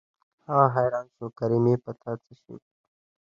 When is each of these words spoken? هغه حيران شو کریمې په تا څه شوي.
هغه 0.47 0.67
حيران 0.75 1.05
شو 1.15 1.25
کریمې 1.37 1.75
په 1.83 1.91
تا 2.01 2.11
څه 2.23 2.31
شوي. 2.41 2.59